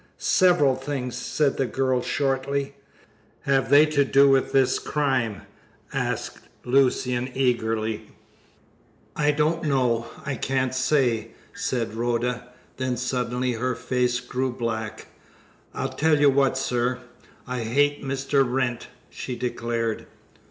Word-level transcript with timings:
"Several 0.17 0.75
things," 0.75 1.15
said 1.15 1.57
the 1.57 1.67
girl 1.67 2.01
shortly. 2.01 2.73
"Have 3.41 3.69
they 3.69 3.85
to 3.85 4.03
do 4.03 4.27
with 4.29 4.51
this 4.51 4.79
crime?" 4.79 5.43
asked 5.93 6.39
Lucian 6.65 7.29
eagerly. 7.35 8.07
"I 9.15 9.29
don't 9.29 9.63
know. 9.63 10.07
I 10.25 10.33
can't 10.37 10.73
say," 10.73 11.33
said 11.53 11.93
Rhoda; 11.93 12.49
then 12.77 12.97
suddenly 12.97 13.51
her 13.51 13.75
face 13.75 14.19
grew 14.19 14.51
black. 14.51 15.05
"I 15.71 15.85
tell 15.85 16.19
you 16.19 16.31
what, 16.31 16.57
sir, 16.57 16.97
I 17.45 17.59
hate 17.59 18.03
Mr. 18.03 18.43
Wrent!" 18.43 18.87
she 19.11 19.35
declared. 19.35 20.07